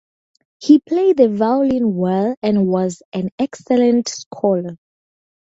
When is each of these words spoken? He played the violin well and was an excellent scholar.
He 0.57 0.79
played 0.79 1.17
the 1.17 1.29
violin 1.29 1.93
well 1.95 2.35
and 2.41 2.65
was 2.65 3.03
an 3.13 3.29
excellent 3.37 4.09
scholar. 4.09 4.75